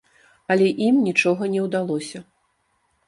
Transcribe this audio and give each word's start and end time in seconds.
Але 0.53 0.69
ім 0.85 0.95
нічога 1.07 1.43
не 1.57 1.61
ўдалося. 1.69 2.23